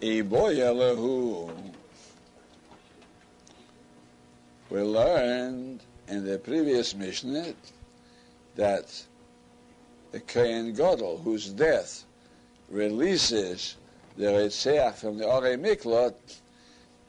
Iboyelahu. 0.00 1.50
We 4.70 4.80
learned 4.80 5.80
in 6.08 6.24
the 6.24 6.38
previous 6.38 6.94
Mishnah 6.94 7.52
that 8.56 9.02
the 10.12 10.20
Kohen 10.20 10.72
Gadol, 10.72 11.18
whose 11.18 11.50
death 11.50 12.04
releases 12.70 13.76
the 14.16 14.26
Ritzeach 14.26 14.94
from 14.94 15.18
the 15.18 15.26
Ore 15.26 15.56
Miklot, 15.58 16.14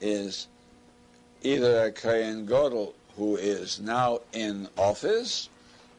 is 0.01 0.47
either 1.43 1.85
a 1.85 1.91
Kohen 1.91 2.45
Gadol 2.45 2.93
who 3.15 3.37
is 3.37 3.79
now 3.79 4.19
in 4.33 4.67
office, 4.77 5.47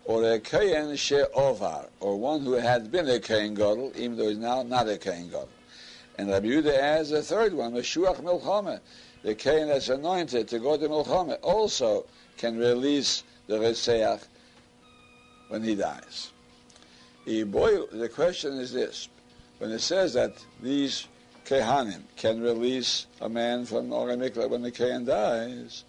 or 0.05 0.25
a 0.25 0.39
Kohen 0.41 0.95
She'ovar, 0.97 1.87
or 2.01 2.19
one 2.19 2.41
who 2.43 2.53
had 2.53 2.93
been 2.93 3.09
a 3.09 3.19
Kohen 3.19 3.55
Gadol, 3.55 3.93
even 3.97 4.17
though 4.19 4.29
he's 4.29 4.37
now 4.37 4.63
not 4.63 4.89
a 4.89 4.99
Kohen 4.99 5.29
Gadol. 5.29 5.49
And 6.19 6.29
Rabbi 6.29 6.47
Yehuda 6.47 6.79
adds 6.79 7.11
a 7.13 7.23
third 7.23 7.55
one, 7.55 7.73
Meshuach 7.73 8.21
Milchama, 8.21 8.81
the 9.23 9.35
Kohen 9.35 9.69
that's 9.69 9.89
anointed 9.89 10.49
to 10.49 10.59
go 10.59 10.77
to 10.77 10.89
Milchama, 10.89 11.39
also 11.43 12.07
can 12.37 12.59
release 12.59 13.25
the 13.47 13.55
Ritzeach 13.55 14.23
when 15.49 15.63
he 15.63 15.75
dies. 15.75 16.31
The 17.25 18.11
question 18.13 18.55
is 18.55 18.73
this, 18.73 19.09
when 19.59 19.71
it 19.71 19.81
says 19.81 20.13
that 20.15 20.33
these 20.61 21.07
Kehanim 21.47 22.03
can 22.17 22.41
release 22.41 23.07
a 23.21 23.29
man 23.29 23.65
from 23.65 23.93
Ore 23.93 24.09
Mikla 24.11 24.49
when 24.49 24.63
the 24.63 24.73
Kehan 24.73 25.07
dies, 25.07 25.85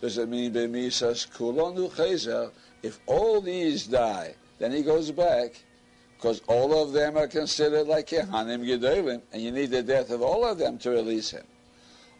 does 0.00 0.18
it 0.18 0.28
mean 0.28 0.52
Bemisas 0.52 1.26
Kulonu 1.30 1.90
Chezer? 1.90 2.50
If 2.82 3.00
all 3.06 3.40
these 3.40 3.86
die, 3.86 4.34
then 4.58 4.72
he 4.72 4.82
goes 4.82 5.10
back, 5.10 5.52
because 6.16 6.40
all 6.46 6.82
of 6.82 6.92
them 6.92 7.16
are 7.16 7.28
considered 7.28 7.86
like 7.86 8.08
Kehanim 8.08 8.64
Gedolim, 8.66 9.20
and 9.32 9.42
you 9.42 9.50
need 9.50 9.70
the 9.70 9.82
death 9.82 10.10
of 10.10 10.22
all 10.22 10.44
of 10.44 10.58
them 10.58 10.78
to 10.78 10.90
release 10.90 11.30
him. 11.30 11.44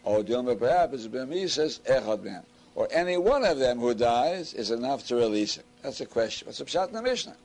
Or 0.05 0.23
Dilma 0.23 0.59
perhaps 0.59 1.07
Bemisas 1.07 1.81
Echad. 1.81 2.45
Or 2.75 2.89
any 2.91 3.17
one 3.17 3.45
of 3.45 3.59
them 3.59 3.79
who 3.79 3.95
dies 3.95 4.53
is 4.53 4.71
enough 4.71 5.07
to 5.07 5.17
release 5.17 5.57
him. 5.57 5.65
That's 5.83 6.01
a 6.01 6.07
question. 6.07 6.47
What's 6.47 6.59
the 6.59 6.65
Pshat 6.65 6.89
in 6.89 6.95
the 6.95 7.03
Mishnah? 7.03 7.37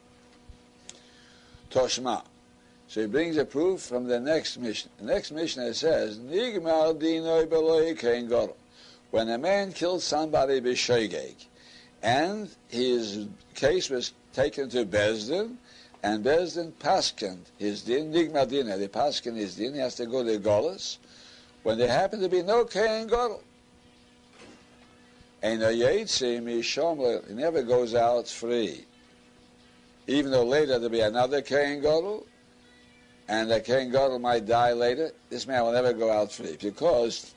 Toshma. 1.72 2.24
So 2.88 3.02
he 3.02 3.08
brings 3.08 3.38
a 3.38 3.46
proof 3.46 3.82
from 3.82 4.06
the 4.08 4.20
next 4.20 4.58
Mishnah. 4.58 4.92
The 4.98 5.06
next 5.06 5.32
Mishnah 5.32 5.74
says, 5.76 6.18
Nigmar 6.18 7.00
dinoi 7.00 7.46
beloi 7.46 7.98
kein. 7.98 8.50
When 9.12 9.30
a 9.30 9.38
man 9.38 9.72
killed 9.72 10.02
somebody 10.02 10.60
b'shoigeg, 10.60 11.36
and 12.02 12.50
his 12.68 13.28
case 13.56 13.90
was 13.90 14.14
taken 14.34 14.70
to 14.70 14.86
Beis 14.86 15.30
Din, 15.30 15.58
and 16.04 16.24
Beis 16.24 16.56
Din 16.56 16.72
paskened 16.80 17.46
his 17.58 17.82
din, 17.82 18.12
Nigmar 18.12 18.48
dina, 18.48 18.78
they 18.78 18.88
pasken 18.88 19.36
his 19.36 19.56
din, 19.56 19.74
he 19.74 19.80
has 19.80 19.96
to 19.96 20.06
go 20.06 20.24
to 20.24 20.40
Golas, 20.40 20.98
when 21.64 21.78
there 21.78 21.90
happened 21.90 22.22
to 22.22 22.30
be 22.30 22.42
no 22.42 22.66
kein 22.66 23.08
gadol. 23.08 23.44
And 25.42 25.64
a 25.64 25.72
Yitzim 25.72 27.28
he 27.28 27.34
never 27.34 27.64
goes 27.64 27.96
out 27.96 28.28
free. 28.28 28.86
Even 30.08 30.32
though 30.32 30.44
later 30.44 30.80
there'll 30.80 30.90
be 30.90 31.02
another 31.02 31.42
Kohen 31.42 31.82
Gadol, 31.82 32.26
and 33.28 33.50
the 33.50 33.62
Kohen 33.62 33.92
Gadol 33.92 34.20
might 34.20 34.48
die 34.48 34.74
later, 34.74 35.12
this 35.30 35.46
man 35.46 35.64
will 35.64 35.72
never 35.72 35.94
go 35.94 36.12
out 36.12 36.32
free 36.32 36.58
because 36.60 37.34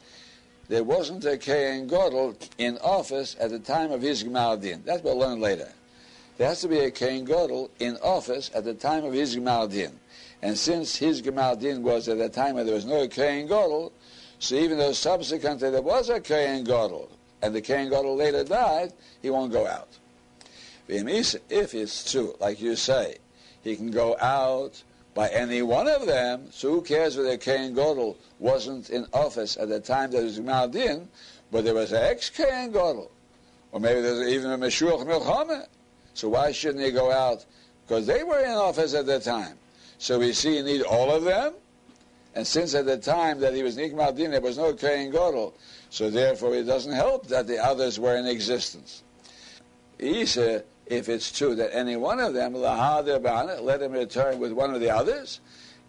there 0.69 0.82
wasn't 0.82 1.24
a 1.26 1.36
Kohen 1.36 1.86
Gadol 1.86 2.34
in 2.58 2.78
office 2.78 3.36
at 3.38 3.50
the 3.50 3.58
time 3.58 3.92
of 3.92 4.00
his 4.00 4.24
Gemar 4.24 4.60
Din. 4.60 4.82
That 4.84 5.04
we'll 5.04 5.19
learn 5.19 5.41
later. 5.41 5.70
There 6.42 6.48
has 6.48 6.62
to 6.62 6.68
be 6.68 6.80
a 6.80 6.90
Kohen 6.90 7.24
Gadol 7.24 7.70
in 7.78 7.96
office 7.98 8.50
at 8.52 8.64
the 8.64 8.74
time 8.74 9.04
of 9.04 9.12
his 9.12 9.36
Gemar 9.36 9.70
Din. 9.70 9.92
And 10.42 10.58
since 10.58 10.96
his 10.96 11.22
Gemar 11.22 11.56
Din 11.56 11.84
was 11.84 12.08
at 12.08 12.18
the 12.18 12.28
time 12.28 12.56
when 12.56 12.66
there 12.66 12.74
was 12.74 12.84
no 12.84 13.06
Kohen 13.06 13.46
Gadol, 13.46 13.92
so 14.40 14.56
even 14.56 14.76
though 14.76 14.90
subsequently 14.90 15.70
there 15.70 15.80
was 15.80 16.08
a 16.08 16.20
Kohen 16.20 16.64
Gadol, 16.64 17.08
and 17.42 17.54
the 17.54 17.62
Kohen 17.62 17.90
Gadol 17.90 18.16
later 18.16 18.42
died, 18.42 18.92
he 19.22 19.30
won't 19.30 19.52
go 19.52 19.68
out. 19.68 19.86
If 20.88 21.75
it's 21.75 22.10
true, 22.10 22.34
like 22.41 22.60
you 22.60 22.75
say, 22.75 23.19
he 23.62 23.76
can 23.76 23.92
go 23.92 24.16
out 24.19 24.82
by 25.14 25.28
any 25.28 25.62
one 25.62 25.86
of 25.86 26.06
them, 26.06 26.48
so 26.50 26.70
who 26.70 26.82
cares 26.82 27.16
whether 27.16 27.36
Kohen 27.36 27.72
Gadol 27.72 28.16
wasn't 28.41 28.91
in 28.91 29.06
office 29.12 29.56
at 29.56 29.69
the 29.69 29.78
time 29.78 30.10
that 30.10 30.25
was 30.25 30.41
Maldin, 30.41 31.06
but 31.52 31.62
there 31.62 31.75
was 31.75 31.92
an 31.92 32.02
ex-Kohen 32.02 32.72
Gadol, 32.72 33.12
or 33.70 33.78
maybe 33.78 34.00
there's 34.00 34.26
even 34.26 34.50
a 34.50 34.58
Meshuach 34.58 35.06
Milchama. 35.06 35.69
So 36.15 36.28
why 36.28 36.53
shouldn't 36.53 36.84
he 36.84 36.91
go 36.91 37.11
out? 37.11 37.45
Because 37.87 38.06
they 38.06 38.23
were 38.23 38.41
in 38.41 38.50
office 38.50 38.95
at 38.95 39.06
the 39.06 39.19
time. 39.19 39.56
So 39.99 40.19
we 40.19 40.33
see 40.33 40.56
you 40.56 40.62
need 40.62 40.83
all 40.83 41.11
of 41.11 41.25
them, 41.25 41.55
and 42.34 42.47
since 42.47 42.75
at 42.75 42.87
the 42.87 42.97
time 42.97 43.41
that 43.41 43.55
he 43.55 43.62
was 43.62 43.77
Nikmal 43.77 44.12
Din, 44.12 44.31
there 44.31 44.41
was 44.41 44.59
no 44.59 44.73
Kohen 44.73 45.11
Gadol, 45.11 45.55
so 45.91 46.11
therefore 46.11 46.55
it 46.55 46.65
doesn't 46.65 46.93
help 46.93 47.28
that 47.28 47.47
the 47.47 47.59
others 47.59 48.00
were 48.00 48.17
in 48.17 48.27
existence. 48.27 49.03
Isa, 49.99 50.65
if 50.87 51.09
it's 51.09 51.31
true 51.31 51.55
that 51.55 51.75
any 51.75 51.97
one 51.97 52.19
of 52.19 52.34
them, 52.34 52.55
let 52.55 53.83
him 53.83 53.93
return 53.93 54.39
with 54.41 54.53
one 54.53 54.75
of 54.75 54.81
the 54.81 54.91
others, 54.91 55.41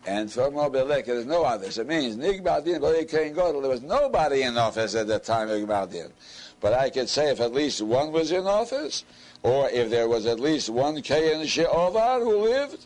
and 0.06 0.32
from 0.32 0.54
Mobilek, 0.54 1.06
there's 1.06 1.26
no 1.26 1.44
others. 1.44 1.78
It 1.78 1.88
means 1.88 2.16
Nigbal 2.18 2.64
Din, 2.66 2.82
Kohen 3.08 3.34
Gadol, 3.34 3.62
there 3.62 3.72
was 3.72 3.82
nobody 3.82 4.44
in 4.44 4.58
office 4.58 4.96
at 4.96 5.08
the 5.08 5.18
time 5.20 5.50
of 5.50 5.60
Nigbal 5.60 5.92
Din. 5.92 6.12
But 6.60 6.74
I 6.74 6.90
could 6.90 7.10
say 7.10 7.32
if 7.32 7.40
at 7.40 7.54
least 7.54 7.82
one 7.82 8.12
was 8.12 8.32
in 8.32 8.46
office, 8.46 9.06
or 9.44 9.70
if 9.70 9.90
there 9.90 10.08
was 10.08 10.26
at 10.26 10.40
least 10.40 10.70
one 10.70 11.02
Kohen 11.02 11.46
She'ovar 11.46 12.20
who 12.22 12.44
lived 12.44 12.86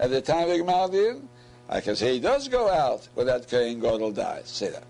at 0.00 0.10
the 0.10 0.20
time 0.20 0.48
of 0.48 0.56
Nigbal 0.56 0.90
Din, 0.90 1.28
I 1.68 1.80
can 1.80 1.94
say 1.94 2.14
he 2.14 2.20
does 2.20 2.48
go 2.48 2.68
out 2.68 3.06
that 3.16 3.48
Kohen 3.48 3.78
Gadol 3.80 4.12
dies. 4.12 4.48
Say 4.48 4.70
that. 4.70 4.84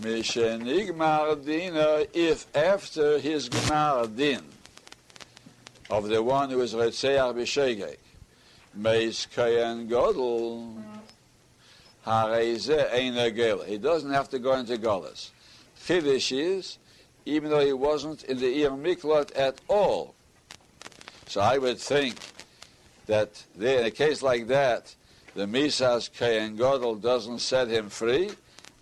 Mishenigmar 0.00 1.44
Dina, 1.44 1.80
uh, 1.80 2.04
if 2.12 2.46
after 2.54 3.18
his 3.18 3.48
Gemar 3.48 4.14
Din, 4.14 4.42
of 5.88 6.08
the 6.08 6.22
one 6.22 6.50
who 6.50 6.60
is 6.60 6.74
Retzeach 6.74 7.34
B'Shegek, 7.34 7.98
Meis 8.74 9.26
Kohen 9.26 9.86
Gadol, 9.86 10.82
Hareze 12.04 12.92
Ein 12.92 13.66
He 13.68 13.78
doesn't 13.78 14.12
have 14.12 14.28
to 14.30 14.38
go 14.38 14.54
into 14.54 14.76
Golas. 14.76 15.30
Is, 15.88 16.78
even 17.24 17.50
though 17.50 17.64
he 17.64 17.72
wasn't 17.72 18.24
in 18.24 18.38
the 18.38 18.62
Ir 18.62 18.70
Miklot 18.70 19.30
at 19.36 19.60
all. 19.68 20.15
So 21.26 21.40
I 21.40 21.58
would 21.58 21.78
think 21.78 22.16
that 23.06 23.44
in 23.58 23.86
a 23.86 23.90
case 23.90 24.22
like 24.22 24.46
that, 24.48 24.94
the 25.34 25.46
Misas 25.46 26.08
Kohen 26.16 26.56
Gadol 26.56 26.96
doesn't 26.96 27.40
set 27.40 27.68
him 27.68 27.90
free, 27.90 28.30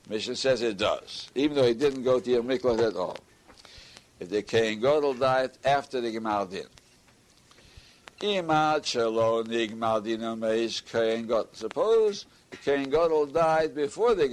Mishnah 0.09 0.37
says 0.37 0.63
it 0.63 0.77
does, 0.77 1.31
even 1.35 1.57
though 1.57 1.67
he 1.67 1.75
didn't 1.75 2.03
go 2.03 2.21
to 2.21 2.31
your 2.31 2.43
mikvah 2.43 2.89
at 2.89 2.97
all. 2.97 3.17
If 4.21 4.29
the 4.29 4.43
Kohen 4.43 4.81
Gadol 4.81 5.15
died 5.15 5.53
after 5.65 6.01
the 6.01 6.15
Gemar 6.15 6.49
Din. 6.49 6.67
Suppose 11.53 12.27
the 12.51 12.57
Kohen 12.59 12.91
Gadol 12.91 13.27
died 13.27 13.75
before 13.75 14.15
the 14.15 14.29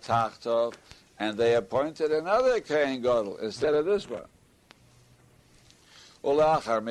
tachtov, 0.00 0.74
and 1.22 1.38
they 1.38 1.54
appointed 1.54 2.10
another 2.10 2.58
Kohen 2.58 3.00
Gadol 3.00 3.36
instead 3.36 3.74
of 3.74 3.84
this 3.84 4.10
one. 4.10 4.24
Ulachar 6.24 6.82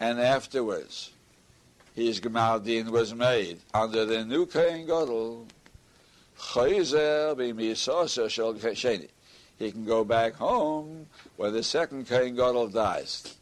and 0.00 0.20
afterwards 0.20 1.12
his 1.94 2.20
Gemar 2.20 2.64
Din 2.64 2.90
was 2.90 3.14
made 3.14 3.60
under 3.72 4.04
the 4.04 4.24
new 4.24 4.46
Kohen 4.46 4.84
Gadol. 4.84 5.46
He 9.58 9.70
can 9.70 9.84
go 9.84 10.02
back 10.02 10.34
home 10.34 11.06
when 11.36 11.52
the 11.52 11.62
second 11.62 12.08
Kohen 12.08 12.34
Gadol 12.34 12.66
dies. 12.66 13.36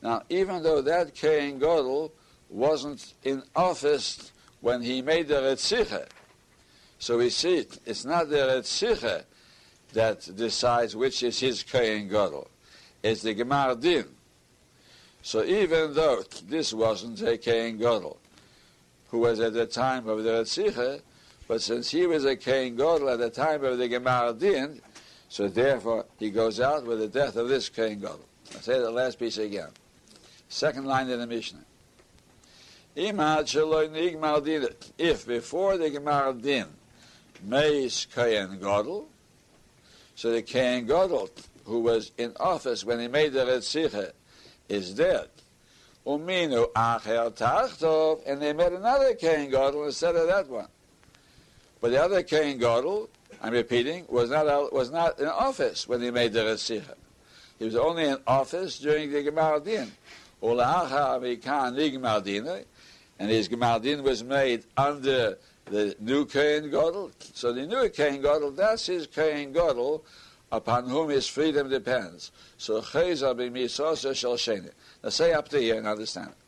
Now, 0.00 0.22
even 0.30 0.62
though 0.62 0.80
that 0.80 1.14
Kohen 1.14 1.58
Gadol 1.58 2.10
wasn't 2.48 3.12
in 3.22 3.42
office 3.54 4.32
when 4.62 4.80
he 4.80 5.02
made 5.02 5.28
the 5.28 5.42
Retziche, 5.42 6.08
so 6.98 7.18
we 7.18 7.30
see 7.30 7.58
it, 7.58 7.78
it's 7.86 8.04
not 8.04 8.28
the 8.28 8.36
Retziche 8.36 9.24
that 9.92 10.28
decides 10.36 10.96
which 10.96 11.22
is 11.22 11.40
his 11.40 11.62
Kohen 11.62 12.08
Gadol. 12.08 12.48
It's 13.02 13.22
the 13.22 13.34
Gemar 13.34 13.80
Din. 13.80 14.06
So 15.22 15.44
even 15.44 15.94
though 15.94 16.22
this 16.48 16.72
wasn't 16.72 17.22
a 17.22 17.38
Kohen 17.38 17.78
Gadol, 17.78 18.18
who 19.10 19.18
was 19.18 19.40
at 19.40 19.54
the 19.54 19.66
time 19.66 20.08
of 20.08 20.24
the 20.24 20.30
Retzicha, 20.30 21.00
but 21.46 21.62
since 21.62 21.90
he 21.90 22.06
was 22.06 22.24
a 22.24 22.36
Kohen 22.36 22.76
Gadol 22.76 23.08
at 23.10 23.18
the 23.18 23.30
time 23.30 23.64
of 23.64 23.78
the 23.78 23.88
Gemar 23.88 24.38
Din, 24.38 24.80
so 25.28 25.48
therefore 25.48 26.04
he 26.18 26.30
goes 26.30 26.60
out 26.60 26.84
with 26.84 26.98
the 26.98 27.08
death 27.08 27.36
of 27.36 27.48
this 27.48 27.68
Kohen 27.68 28.00
Gadol. 28.00 28.20
I'll 28.54 28.60
say 28.60 28.78
the 28.78 28.90
last 28.90 29.18
piece 29.18 29.38
again. 29.38 29.70
Second 30.48 30.86
line 30.86 31.08
in 31.10 31.20
the 31.20 31.26
Mishnah. 31.26 31.64
If 32.96 33.16
before 35.26 35.76
the 35.76 35.90
Gemar 35.90 36.42
Din, 36.42 36.66
Meis 37.42 38.06
Kohen 38.06 38.58
Gadol, 38.58 39.08
so 40.14 40.32
the 40.32 40.42
Kohen 40.42 40.86
Gadol, 40.86 41.30
who 41.64 41.80
was 41.80 42.12
in 42.18 42.32
office 42.40 42.84
when 42.84 43.00
he 43.00 43.08
made 43.08 43.32
the 43.32 43.44
Retzicha, 43.44 44.12
is 44.68 44.94
dead. 44.94 45.28
Uminu 46.06 46.72
Acher 46.72 47.30
Tachtov, 47.30 48.22
and 48.26 48.40
they 48.40 48.52
made 48.52 48.72
another 48.72 49.14
Kohen 49.14 49.50
Gadol 49.50 49.84
instead 49.84 50.16
of 50.16 50.26
that 50.26 50.48
one. 50.48 50.68
But 51.80 51.90
the 51.90 52.02
other 52.02 52.22
Kohen 52.22 52.58
Gadol, 52.58 53.08
I'm 53.42 53.52
repeating, 53.52 54.04
was 54.08 54.30
not 54.30 54.72
was 54.72 54.90
not 54.90 55.20
in 55.20 55.26
office 55.26 55.86
when 55.86 56.00
he 56.02 56.10
made 56.10 56.32
the 56.32 56.40
Retzicha. 56.40 56.94
He 57.58 57.64
was 57.64 57.76
only 57.76 58.04
in 58.04 58.18
office 58.26 58.78
during 58.78 59.12
the 59.12 59.22
Gemardin. 59.22 59.90
And 63.20 63.30
his 63.30 63.48
Gemardin 63.48 64.02
was 64.02 64.22
made 64.22 64.62
under 64.76 65.38
the 65.70 65.96
new 66.00 66.24
Kohen 66.24 66.70
Gadol. 66.70 67.12
So 67.34 67.52
the 67.52 67.66
new 67.66 67.88
Kohen 67.88 68.22
Gadol, 68.22 68.52
that's 68.52 68.86
his 68.86 69.06
Kohen 69.06 69.52
Gadol 69.52 70.04
upon 70.50 70.88
whom 70.88 71.10
his 71.10 71.26
freedom 71.26 71.68
depends. 71.68 72.32
So 72.56 72.80
Chayza 72.80 73.34
b'misosa 73.34 74.14
shel 74.14 74.60
Now 75.02 75.10
say 75.10 75.32
up 75.32 75.48
to 75.50 75.60
here 75.60 75.76
and 75.76 75.86
understand 75.86 76.30
it. 76.30 76.47